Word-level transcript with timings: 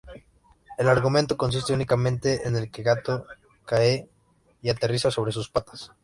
El 0.79 0.89
argumento 0.89 1.37
consiste 1.37 1.73
únicamente 1.75 2.47
en 2.47 2.71
que 2.71 2.81
el 2.81 2.85
gato 2.85 3.27
cae 3.67 4.09
y 4.63 4.69
aterriza 4.71 5.11
sobre 5.11 5.31
sus 5.31 5.47
patas. 5.47 5.91